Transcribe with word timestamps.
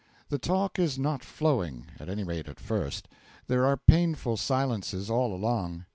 The 0.29 0.39
talk 0.39 0.79
is 0.79 0.97
not 0.97 1.23
flowing 1.23 1.85
at 1.99 2.09
any 2.09 2.23
rate 2.23 2.47
at 2.47 2.59
first; 2.59 3.07
there 3.45 3.67
are 3.67 3.77
painful 3.77 4.35
silences 4.35 5.11
all 5.11 5.31
along. 5.31 5.85